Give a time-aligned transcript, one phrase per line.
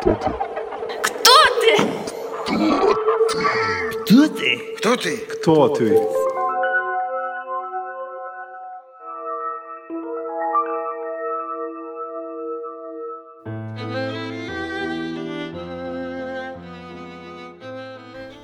[0.00, 0.14] Кто
[1.60, 1.76] ты?
[4.04, 4.76] Кто ты?
[4.76, 4.96] Кто ты?
[4.96, 5.16] Кто ты?
[5.16, 6.00] Кто ты?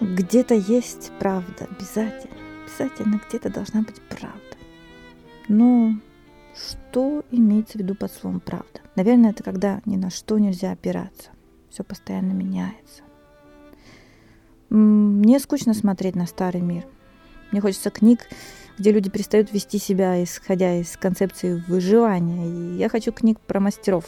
[0.01, 2.35] Где-то есть правда, обязательно.
[2.65, 4.41] Обязательно где-то должна быть правда.
[5.49, 5.95] Но
[6.57, 8.81] что имеется в виду под словом правда?
[8.97, 11.34] Наверное, это когда ни на что нельзя опираться.
[11.75, 13.03] Все постоянно меняется.
[14.71, 16.85] Мне скучно смотреть на старый мир.
[17.51, 18.21] Мне хочется книг,
[18.79, 22.47] где люди перестают вести себя, исходя из концепции выживания.
[22.47, 24.05] И я хочу книг про мастеров,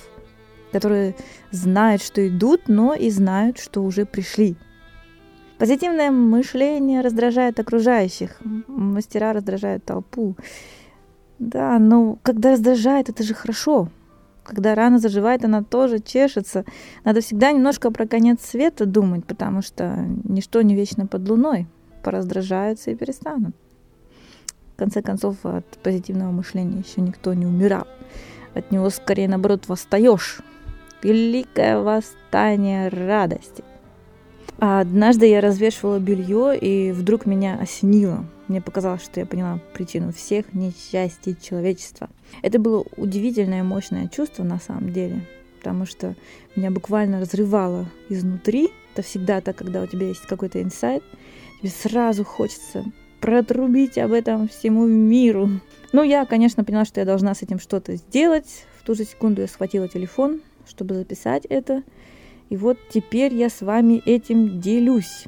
[0.71, 1.17] которые
[1.51, 4.55] знают, что идут, но и знают, что уже пришли.
[5.59, 10.37] Позитивное мышление раздражает окружающих, мастера раздражают толпу.
[11.41, 13.89] Да, но когда раздражает, это же хорошо.
[14.47, 16.65] Когда рана заживает, она тоже чешется.
[17.05, 21.67] Надо всегда немножко про конец света думать, потому что ничто не вечно под луной.
[22.05, 23.57] Пораздражаются и перестанут.
[24.75, 27.89] В конце концов, от позитивного мышления еще никто не умирал.
[28.55, 30.39] От него скорее, наоборот, восстаешь.
[31.03, 33.65] Великое восстание радости.
[34.59, 38.25] Однажды я развешивала белье, и вдруг меня осенило.
[38.49, 42.09] Мне показалось, что я поняла причину всех несчастий человечества.
[42.43, 45.27] Это было удивительное, мощное чувство на самом деле,
[45.59, 46.15] потому что
[46.55, 48.71] меня буквально разрывало изнутри.
[48.95, 51.03] Это всегда так, когда у тебя есть какой-то инсайт,
[51.61, 52.85] тебе сразу хочется
[53.21, 55.51] протрубить об этом всему миру.
[55.93, 58.65] Ну, я, конечно, поняла, что я должна с этим что-то сделать.
[58.81, 61.83] В ту же секунду я схватила телефон, чтобы записать это.
[62.49, 65.25] И вот теперь я с вами этим делюсь.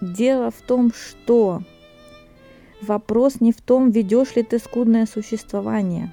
[0.00, 1.62] Дело в том, что
[2.80, 6.12] вопрос не в том, ведешь ли ты скудное существование.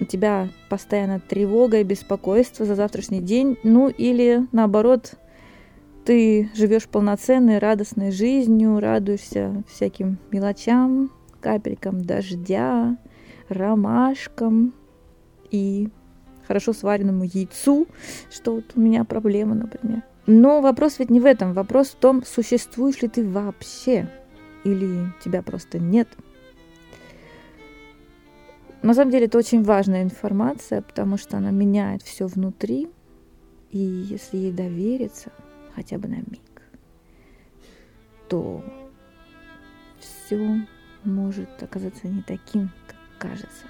[0.00, 5.14] У тебя постоянно тревога и беспокойство за завтрашний день, ну или наоборот,
[6.04, 12.96] ты живешь полноценной, радостной жизнью, радуешься всяким мелочам, капелькам дождя,
[13.48, 14.72] ромашкам
[15.50, 15.88] и
[16.48, 17.86] хорошо сваренному яйцу,
[18.30, 20.02] что вот у меня проблема, например.
[20.26, 21.52] Но вопрос ведь не в этом.
[21.52, 24.10] Вопрос в том, существуешь ли ты вообще
[24.64, 26.08] или тебя просто нет.
[28.82, 32.88] На самом деле это очень важная информация, потому что она меняет все внутри.
[33.70, 35.30] И если ей довериться
[35.74, 36.62] хотя бы на миг,
[38.28, 38.64] то
[39.98, 40.60] все
[41.04, 43.66] может оказаться не таким, как кажется.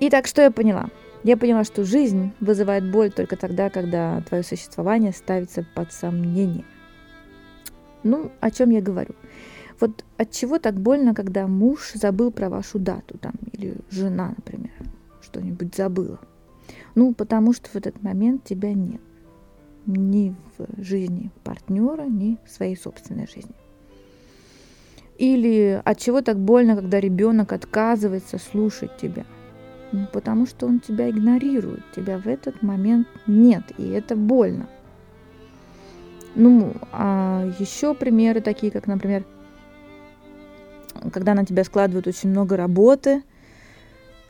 [0.00, 0.90] Итак, что я поняла?
[1.24, 6.64] Я поняла, что жизнь вызывает боль только тогда, когда твое существование ставится под сомнение.
[8.02, 9.14] Ну, о чем я говорю?
[9.78, 14.72] Вот от чего так больно, когда муж забыл про вашу дату, там, или жена, например,
[15.22, 16.18] что-нибудь забыла?
[16.94, 19.00] Ну, потому что в этот момент тебя нет.
[19.86, 23.54] Ни в жизни партнера, ни в своей собственной жизни.
[25.18, 29.24] Или от чего так больно, когда ребенок отказывается слушать тебя?
[29.92, 34.66] Ну, потому что он тебя игнорирует, тебя в этот момент нет, и это больно.
[36.34, 39.24] Ну, а еще примеры такие, как, например,
[41.12, 43.22] когда на тебя складывают очень много работы,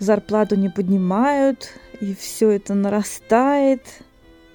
[0.01, 1.69] зарплату не поднимают,
[2.01, 3.83] и все это нарастает,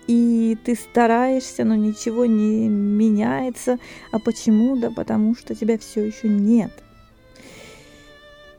[0.08, 3.80] и ты стараешься, но ничего не меняется.
[4.12, 4.76] А почему?
[4.78, 6.72] Да потому что тебя все еще нет.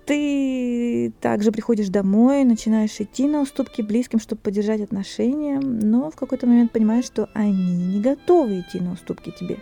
[0.08, 6.46] Ты также приходишь домой, начинаешь идти на уступки близким, чтобы поддержать отношения, но в какой-то
[6.46, 9.58] момент понимаешь, что они не готовы идти на уступки тебе.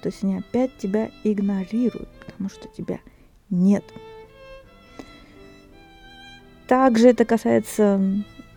[0.00, 3.00] То есть они опять тебя игнорируют, потому что тебя
[3.50, 3.82] нет.
[6.68, 8.00] Также это касается,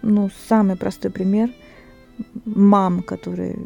[0.03, 1.50] ну, самый простой пример,
[2.46, 3.58] мам, которые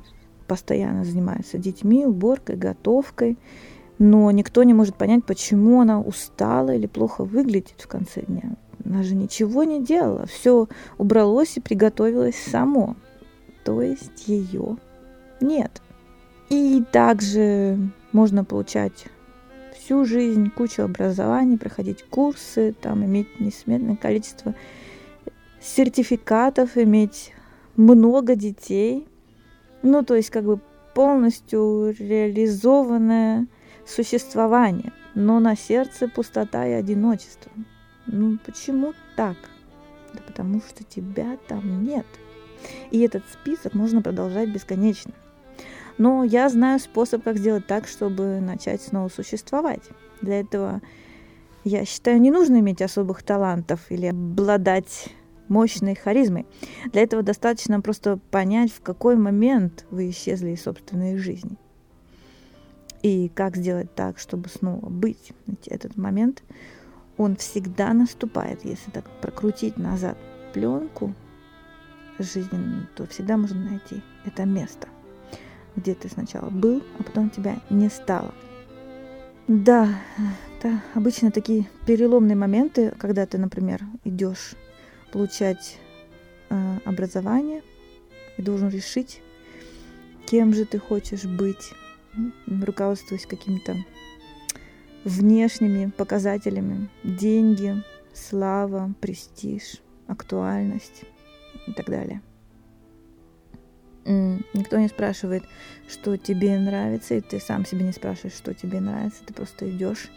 [0.48, 3.38] постоянно занимаются детьми, уборкой, готовкой,
[4.00, 8.56] но никто не может понять, почему она устала или плохо выглядит в конце дня.
[8.86, 10.68] Она же ничего не делала, все
[10.98, 12.96] убралось и приготовилось само.
[13.64, 14.78] То есть ее
[15.42, 15.82] нет.
[16.50, 17.78] И также
[18.14, 19.06] можно получать
[19.78, 24.56] всю жизнь кучу образований, проходить курсы, там иметь несметное количество
[25.62, 27.34] сертификатов, иметь
[27.76, 29.08] много детей.
[29.82, 30.60] Ну, то есть как бы
[30.94, 33.48] полностью реализованное
[33.88, 37.52] существование, но на сердце пустота и одиночество.
[38.06, 39.38] Ну, почему так?
[40.14, 42.06] Да потому что тебя там нет.
[42.92, 45.14] И этот список можно продолжать бесконечно.
[45.98, 49.82] Но я знаю способ, как сделать так, чтобы начать снова существовать.
[50.22, 50.82] Для этого,
[51.64, 55.10] я считаю, не нужно иметь особых талантов или обладать
[55.48, 56.46] мощной харизмой.
[56.92, 61.58] Для этого достаточно просто понять, в какой момент вы исчезли из собственной жизни.
[63.04, 65.32] И как сделать так, чтобы снова быть.
[65.66, 66.44] Этот момент,
[67.18, 68.66] он всегда наступает.
[68.66, 70.18] Если так прокрутить назад
[70.54, 71.14] пленку
[72.20, 74.88] жизненную, то всегда можно найти это место,
[75.76, 78.34] где ты сначала был, а потом тебя не стало.
[79.48, 79.88] Да,
[80.58, 84.56] это обычно такие переломные моменты, когда ты, например, идешь
[85.14, 85.78] получать
[86.50, 87.62] э, образование
[88.38, 89.22] и должен решить,
[90.26, 91.72] кем же ты хочешь быть,
[92.48, 93.76] руководствуясь какими-то
[95.04, 97.84] внешними показателями, деньги,
[98.14, 101.04] слава, престиж, актуальность
[101.66, 102.22] и так далее.
[104.54, 105.44] Никто не спрашивает,
[105.90, 110.10] что тебе нравится, и ты сам себе не спрашиваешь, что тебе нравится, ты просто идешь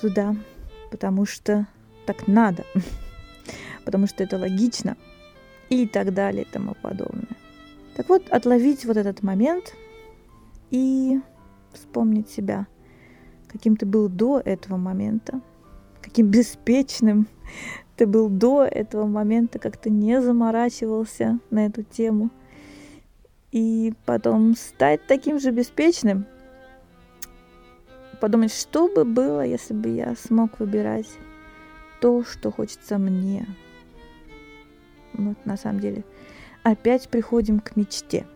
[0.00, 0.36] туда,
[0.90, 1.66] потому что
[2.04, 2.66] так надо,
[3.84, 4.96] потому что это логично
[5.70, 7.36] и так далее и тому подобное.
[7.96, 9.74] Так вот, отловить вот этот момент
[10.70, 11.20] и
[11.72, 12.66] вспомнить себя,
[13.48, 15.40] каким ты был до этого момента,
[16.02, 17.26] каким беспечным
[17.96, 22.30] ты был до этого момента, как ты не заморачивался на эту тему.
[23.52, 26.26] И потом стать таким же беспечным,
[28.20, 31.06] подумать, что бы было, если бы я смог выбирать
[32.00, 33.46] то, что хочется мне.
[35.12, 36.04] Вот на самом деле
[36.64, 38.26] опять приходим к мечте.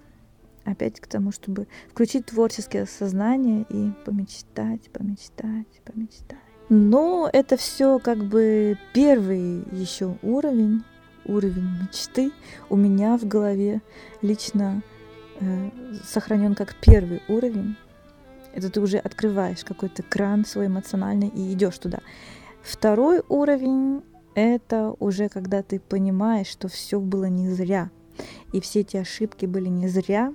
[0.69, 6.39] Опять к тому, чтобы включить творческое сознание и помечтать, помечтать, помечтать.
[6.69, 10.85] Но это все как бы первый еще уровень,
[11.25, 12.33] уровень мечты
[12.69, 13.81] у меня в голове
[14.21, 14.83] лично
[15.41, 15.71] э,
[16.05, 17.75] сохранен как первый уровень.
[18.53, 22.01] Это ты уже открываешь какой-то кран свой эмоциональный и идешь туда.
[22.61, 24.03] Второй уровень
[24.35, 27.91] это уже когда ты понимаешь, что все было не зря,
[28.53, 30.35] и все эти ошибки были не зря,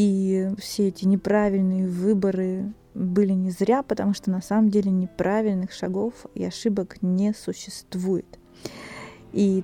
[0.00, 6.14] и все эти неправильные выборы были не зря, потому что на самом деле неправильных шагов
[6.34, 8.38] и ошибок не существует.
[9.34, 9.62] И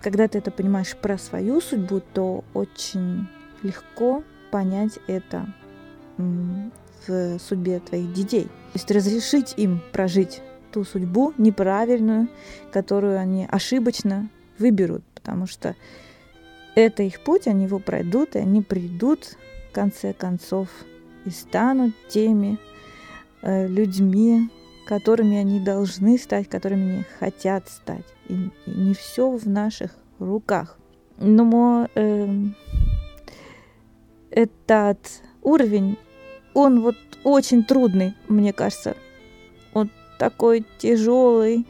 [0.00, 3.26] когда ты это понимаешь про свою судьбу, то очень
[3.64, 4.22] легко
[4.52, 5.52] понять это
[6.18, 8.44] в судьбе твоих детей.
[8.44, 10.40] То есть разрешить им прожить
[10.70, 12.28] ту судьбу неправильную,
[12.70, 15.74] которую они ошибочно выберут, потому что
[16.76, 19.36] это их путь, они его пройдут, и они придут
[19.74, 20.68] конце концов
[21.24, 22.58] и станут теми
[23.42, 24.48] э, людьми,
[24.86, 28.04] которыми они должны стать, которыми они хотят стать.
[28.28, 30.78] И, и не все в наших руках.
[31.18, 32.28] Но э,
[34.30, 34.98] этот
[35.42, 35.98] уровень,
[36.54, 38.96] он вот очень трудный, мне кажется.
[39.72, 41.66] Он такой тяжелый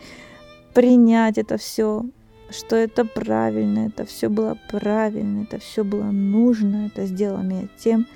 [0.74, 2.04] принять это все,
[2.50, 8.06] что это правильно, это все было правильно, это все было нужно, это сделало меня тем,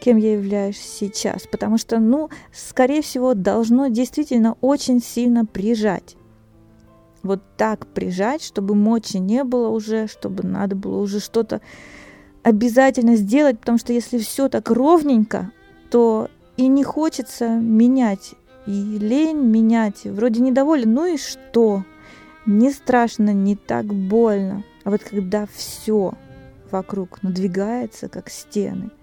[0.00, 1.46] кем я являюсь сейчас.
[1.46, 6.16] Потому что, ну, скорее всего, должно действительно очень сильно прижать.
[7.22, 11.62] Вот так прижать, чтобы мочи не было уже, чтобы надо было уже что-то
[12.42, 15.50] обязательно сделать, потому что если все так ровненько,
[15.90, 16.28] то
[16.58, 18.34] и не хочется менять,
[18.66, 21.84] и лень менять, вроде недоволен, ну и что?
[22.46, 24.64] Не страшно, не так больно.
[24.84, 26.14] А вот когда все
[26.70, 28.90] вокруг надвигается, как стены–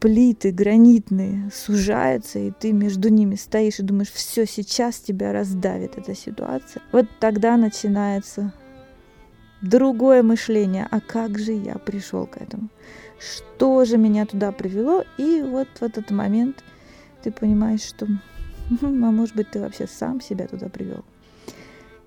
[0.00, 6.14] плиты гранитные сужаются, и ты между ними стоишь и думаешь, все, сейчас тебя раздавит эта
[6.14, 6.82] ситуация.
[6.90, 8.52] Вот тогда начинается
[9.60, 10.88] другое мышление.
[10.90, 12.68] А как же я пришел к этому?
[13.18, 15.04] Что же меня туда привело?
[15.18, 16.64] И вот в этот момент
[17.22, 18.06] ты понимаешь, что,
[18.80, 21.04] а может быть, ты вообще сам себя туда привел.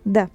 [0.05, 0.29] Да,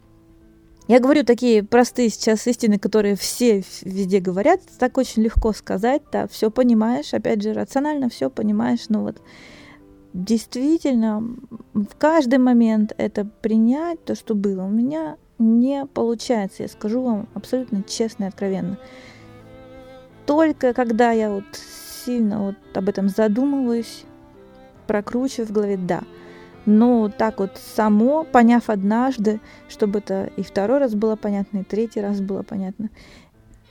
[0.88, 6.26] я говорю такие простые сейчас истины, которые все везде говорят, так очень легко сказать, да,
[6.26, 9.20] все понимаешь, опять же, рационально все понимаешь, но вот
[10.14, 11.22] действительно
[11.75, 14.62] в каждый момент это принять то, что было.
[14.62, 18.78] У меня не получается, я скажу вам абсолютно честно и откровенно.
[20.25, 21.44] Только когда я вот
[22.06, 24.04] сильно вот об этом задумываюсь,
[24.87, 26.00] прокручиваю в голове, да–
[26.68, 32.02] но так вот само, поняв однажды, чтобы это и второй раз было понятно, и третий
[32.02, 32.90] раз было понятно,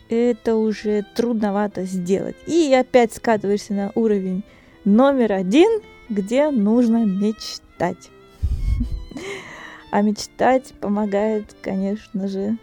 [0.09, 2.35] это уже трудновато сделать.
[2.47, 4.43] И опять скатываешься на уровень
[4.83, 5.69] номер один,
[6.09, 8.09] где нужно мечтать.
[9.89, 12.57] А мечтать помогает, конечно же,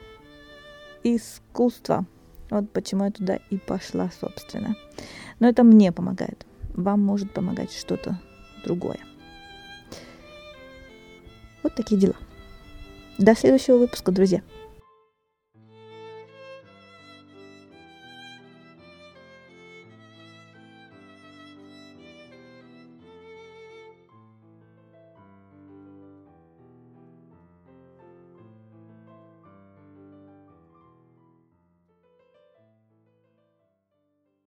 [1.04, 2.04] искусство.
[2.50, 4.76] Вот почему я туда и пошла, собственно.
[5.40, 6.44] Но это мне помогает.
[6.74, 8.20] Вам может помогать что-то
[8.64, 8.98] другое.
[11.64, 12.14] Вот такие дела.
[13.18, 14.42] До следующего выпуска, друзья.